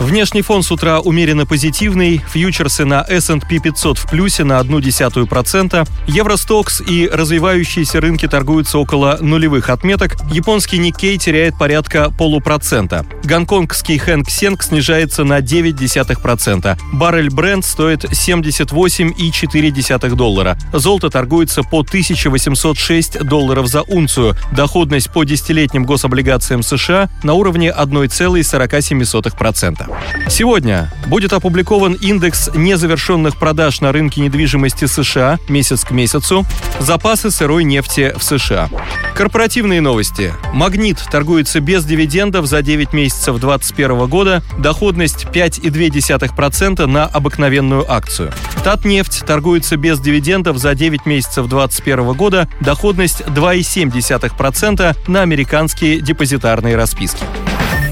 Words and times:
Внешний 0.00 0.42
фон 0.42 0.62
с 0.62 0.70
утра 0.70 1.00
умеренно 1.00 1.44
позитивный, 1.44 2.18
фьючерсы 2.18 2.84
на 2.84 3.04
S&P 3.08 3.58
500 3.58 3.98
в 3.98 4.08
плюсе 4.08 4.44
на 4.44 4.60
0,1%, 4.60 5.88
Евростокс 6.06 6.80
и 6.80 7.10
развивающиеся 7.12 8.00
рынки 8.00 8.28
торгуются 8.28 8.78
около 8.78 9.18
нулевых 9.20 9.70
отметок, 9.70 10.14
японский 10.30 10.78
Никкей 10.78 11.18
теряет 11.18 11.58
порядка 11.58 12.12
полупроцента, 12.16 13.04
гонконгский 13.24 13.98
Хэнк 13.98 14.30
Сенг 14.30 14.62
снижается 14.62 15.24
на 15.24 15.40
0,9%, 15.40 16.78
баррель 16.92 17.28
Brent 17.28 17.62
стоит 17.62 18.04
78,4 18.04 20.14
доллара, 20.14 20.56
золото 20.72 21.10
торгуется 21.10 21.64
по 21.64 21.80
1806 21.80 23.24
долларов 23.24 23.66
за 23.66 23.82
унцию, 23.82 24.36
доходность 24.52 25.12
по 25.12 25.24
десятилетним 25.24 25.84
гособлигациям 25.84 26.62
США 26.62 27.10
на 27.24 27.34
уровне 27.34 27.74
1,47%. 27.76 29.87
Сегодня 30.28 30.92
будет 31.06 31.32
опубликован 31.32 31.94
индекс 31.94 32.50
незавершенных 32.54 33.38
продаж 33.38 33.80
на 33.80 33.92
рынке 33.92 34.20
недвижимости 34.20 34.84
США 34.84 35.38
месяц 35.48 35.84
к 35.84 35.90
месяцу, 35.90 36.46
запасы 36.80 37.30
сырой 37.30 37.64
нефти 37.64 38.12
в 38.16 38.22
США. 38.22 38.68
Корпоративные 39.14 39.80
новости. 39.80 40.32
«Магнит» 40.52 40.98
торгуется 41.10 41.60
без 41.60 41.84
дивидендов 41.84 42.46
за 42.46 42.62
9 42.62 42.92
месяцев 42.92 43.40
2021 43.40 44.06
года, 44.06 44.42
доходность 44.58 45.24
5,2% 45.24 46.86
на 46.86 47.06
обыкновенную 47.06 47.90
акцию. 47.90 48.32
«Татнефть» 48.62 49.24
торгуется 49.26 49.76
без 49.76 49.98
дивидендов 49.98 50.58
за 50.58 50.74
9 50.74 51.06
месяцев 51.06 51.48
2021 51.48 52.12
года, 52.12 52.48
доходность 52.60 53.22
2,7% 53.22 54.96
на 55.08 55.22
американские 55.22 56.00
депозитарные 56.00 56.76
расписки. 56.76 57.24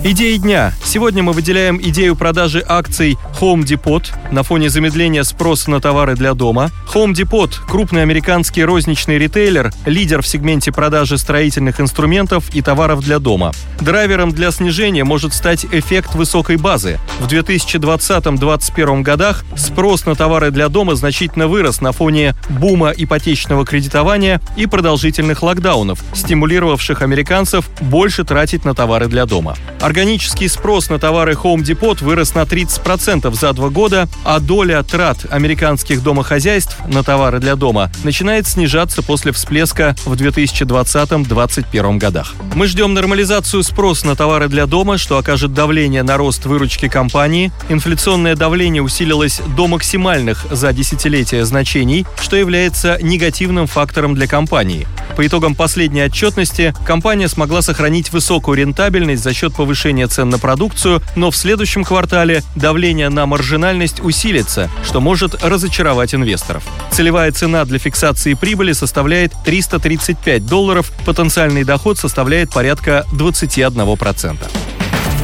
Идеи 0.04 0.36
дня. 0.36 0.72
Сегодня 0.84 1.22
мы 1.22 1.32
выделяем 1.32 1.80
идею 1.80 2.14
продажи 2.14 2.64
акций 2.66 3.18
Home 3.40 3.64
Depot 3.64 4.04
на 4.30 4.42
фоне 4.42 4.70
замедления 4.70 5.24
спроса 5.24 5.70
на 5.70 5.80
товары 5.80 6.14
для 6.14 6.34
дома. 6.34 6.70
Home 6.94 7.12
Depot– 7.12 7.52
крупный 7.68 8.02
американский 8.02 8.64
розничный 8.64 9.18
ритейлер, 9.18 9.72
лидер 9.84 10.22
в 10.22 10.26
сегменте 10.26 10.70
продажи 10.70 11.18
строительных 11.18 11.80
инструментов 11.80 12.54
и 12.54 12.62
товаров 12.62 13.00
для 13.00 13.18
дома. 13.18 13.52
Драйвером 13.80 14.30
для 14.30 14.52
снижения 14.52 15.02
может 15.02 15.34
стать 15.34 15.64
эффект 15.64 16.14
высокой 16.14 16.56
базы. 16.56 16.98
В 17.18 17.26
2020-2021 17.26 19.02
годах 19.02 19.44
спрос 19.56 20.06
на 20.06 20.14
товары 20.14 20.50
для 20.50 20.68
дома 20.68 20.94
значительно 20.94 21.48
вырос 21.48 21.80
на 21.80 21.92
фоне 21.92 22.34
бума 22.48 22.92
ипотечного 22.96 23.66
кредитования 23.66 24.40
и 24.56 24.66
продолжительных 24.66 25.42
локдаунов, 25.42 26.02
стимулировавших 26.14 27.02
американцев 27.02 27.68
больше 27.80 28.24
тратить 28.24 28.64
на 28.64 28.74
товары 28.74 29.08
для 29.08 29.26
дома. 29.26 29.56
Органический 29.86 30.48
спрос 30.48 30.90
на 30.90 30.98
товары 30.98 31.34
Home 31.34 31.62
Depot 31.62 32.02
вырос 32.02 32.34
на 32.34 32.40
30% 32.40 33.32
за 33.32 33.52
два 33.52 33.68
года, 33.68 34.08
а 34.24 34.40
доля 34.40 34.82
трат 34.82 35.26
американских 35.30 36.02
домохозяйств 36.02 36.76
на 36.88 37.04
товары 37.04 37.38
для 37.38 37.54
дома 37.54 37.92
начинает 38.02 38.48
снижаться 38.48 39.04
после 39.04 39.30
всплеска 39.30 39.94
в 40.04 40.14
2020-2021 40.14 41.98
годах. 41.98 42.34
Мы 42.56 42.66
ждем 42.66 42.94
нормализацию 42.94 43.62
спроса 43.62 44.08
на 44.08 44.16
товары 44.16 44.48
для 44.48 44.66
дома, 44.66 44.98
что 44.98 45.18
окажет 45.18 45.54
давление 45.54 46.02
на 46.02 46.16
рост 46.16 46.46
выручки 46.46 46.88
компании. 46.88 47.52
Инфляционное 47.68 48.34
давление 48.34 48.82
усилилось 48.82 49.40
до 49.56 49.68
максимальных 49.68 50.46
за 50.50 50.72
десятилетия 50.72 51.44
значений, 51.44 52.04
что 52.20 52.34
является 52.34 52.98
негативным 53.00 53.68
фактором 53.68 54.16
для 54.16 54.26
компании. 54.26 54.88
По 55.16 55.26
итогам 55.26 55.54
последней 55.54 56.02
отчетности 56.02 56.74
компания 56.84 57.26
смогла 57.28 57.62
сохранить 57.62 58.12
высокую 58.12 58.58
рентабельность 58.58 59.22
за 59.22 59.32
счет 59.32 59.54
повышения 59.54 60.06
цен 60.08 60.28
на 60.28 60.38
продукцию, 60.38 61.00
но 61.16 61.30
в 61.30 61.36
следующем 61.36 61.84
квартале 61.84 62.42
давление 62.54 63.08
на 63.08 63.24
маржинальность 63.24 64.00
усилится, 64.04 64.70
что 64.84 65.00
может 65.00 65.42
разочаровать 65.42 66.14
инвесторов. 66.14 66.64
Целевая 66.90 67.32
цена 67.32 67.64
для 67.64 67.78
фиксации 67.78 68.34
прибыли 68.34 68.72
составляет 68.72 69.32
335 69.44 70.44
долларов, 70.44 70.92
потенциальный 71.06 71.64
доход 71.64 71.98
составляет 71.98 72.50
порядка 72.50 73.06
21%. 73.12 74.65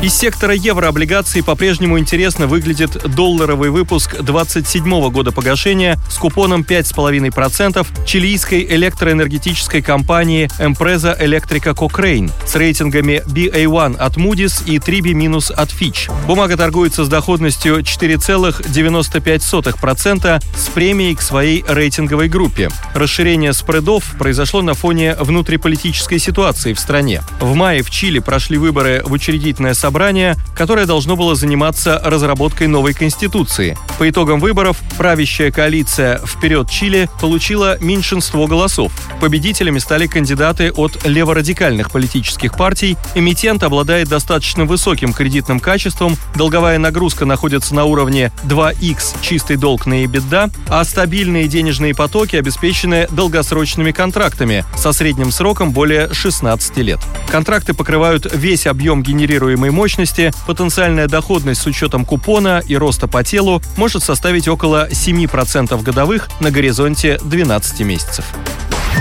Из 0.03 0.15
сектора 0.17 0.53
еврооблигаций 0.53 1.43
по-прежнему 1.45 1.97
интересно 1.97 2.49
выглядит 2.49 3.15
долларовый 3.15 3.71
выпуск 3.71 4.21
27 4.21 5.11
года 5.11 5.31
погашения 5.31 5.97
с 6.11 6.17
купоном 6.17 6.63
5,5% 6.63 7.87
чилийской 8.05 8.67
электроэнергетической 8.69 9.81
компании 9.81 10.51
Empresa 10.59 11.17
Electrica 11.17 11.73
Cochrane 11.73 12.33
с 12.45 12.57
рейтингами 12.57 13.23
BA1 13.29 13.97
от 13.97 14.17
Moody's 14.17 14.65
и 14.67 14.79
3B- 14.79 15.55
от 15.55 15.69
Fitch. 15.69 16.11
Бумага 16.27 16.57
торгуется 16.57 17.05
с 17.05 17.09
доходностью 17.09 17.79
4,95% 17.79 20.43
с 20.57 20.69
премией 20.71 21.15
к 21.15 21.23
своей 21.23 21.65
рейтинговой 21.69 22.29
группе. 22.29 22.71
Расширение 22.95 23.53
спредов 23.53 24.03
произошло 24.19 24.63
на 24.63 24.75
фоне 24.75 25.15
внутриполитической 25.15 26.19
ситуации 26.19 26.73
в 26.73 26.81
стране. 26.81 27.23
В 27.39 27.55
мае 27.55 27.85
в 27.85 27.91
Чили 27.91 28.19
прошли 28.19 28.59
выборы 28.59 29.03
в 29.05 29.13
учредительное 29.13 29.75
собрание 29.75 29.92
собрание, 29.93 30.37
которое 30.57 30.87
должно 30.87 31.17
было 31.17 31.35
заниматься 31.35 32.01
разработкой 32.03 32.67
новой 32.67 32.95
конституции. 32.95 33.77
По 33.99 34.09
итогам 34.09 34.41
выборов 34.41 34.79
правящая 34.97 35.51
коалиция 35.51 36.19
«Вперед 36.25 36.71
Чили» 36.71 37.11
получила 37.21 37.77
меньшинство 37.79 38.47
голосов. 38.47 38.91
Победителями 39.21 39.79
стали 39.79 40.07
кандидаты 40.07 40.73
от 40.73 41.05
леворадикальных 41.05 41.91
политических 41.91 42.57
партий. 42.57 42.97
Эмитент 43.15 43.63
обладает 43.65 44.09
достаточно 44.09 44.65
высоким 44.65 45.13
кредитным 45.13 45.61
качеством, 45.61 46.17
долговая 46.37 46.79
нагрузка 46.79 47.27
находится 47.27 47.75
на 47.75 47.85
уровне 47.85 48.33
2х 48.45 49.19
чистый 49.21 49.57
долг 49.57 49.85
на 49.85 50.05
EBITDA, 50.05 50.51
а 50.69 50.85
стабильные 50.85 51.49
денежные 51.49 51.95
потоки 51.95 52.37
обеспечены 52.37 53.09
долгосрочными 53.11 53.93
контрактами 53.93 54.65
со 54.75 54.93
средним 54.93 55.31
сроком 55.31 55.71
более 55.71 56.11
16 56.15 56.79
лет. 56.79 57.01
Контракты 57.29 57.75
покрывают 57.75 58.27
весь 58.33 58.67
объем 58.67 59.03
генерируемой 59.03 59.69
мощности 59.71 59.82
мощности, 59.83 60.31
потенциальная 60.47 61.09
доходность 61.09 61.61
с 61.61 61.67
учетом 61.67 62.05
купона 62.05 62.63
и 62.65 62.77
роста 62.77 63.09
по 63.09 63.25
телу 63.25 63.61
может 63.77 64.05
составить 64.05 64.47
около 64.47 64.89
7% 64.89 65.83
годовых 65.83 66.29
на 66.39 66.53
горизонте 66.53 67.19
12 67.25 67.81
месяцев. 67.81 68.25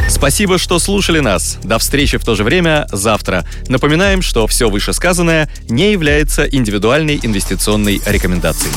Спасибо, 0.09 0.58
что 0.58 0.80
слушали 0.80 1.20
нас. 1.20 1.59
До 1.62 1.78
встречи 1.78 2.18
в 2.18 2.25
то 2.25 2.34
же 2.34 2.44
время 2.44 2.88
завтра. 2.91 3.46
Напоминаем, 3.68 4.24
что 4.24 4.47
все 4.47 4.72
вышесказанное 4.72 5.52
не 5.70 5.91
является 5.91 6.46
индивидуальной 6.46 7.20
инвестиционной 7.22 8.02
рекомендацией. 8.08 8.74